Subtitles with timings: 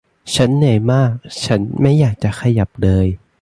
[0.35, 1.11] ฉันเหนื่อยมาก
[1.45, 3.07] ฉันไม่อยากจะขยับเลย